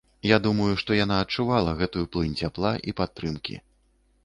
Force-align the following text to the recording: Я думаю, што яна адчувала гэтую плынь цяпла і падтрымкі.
Я 0.27 0.37
думаю, 0.45 0.69
што 0.81 0.97
яна 0.99 1.17
адчувала 1.25 1.77
гэтую 1.83 2.05
плынь 2.15 2.33
цяпла 2.41 2.73
і 2.93 2.97
падтрымкі. 3.03 3.63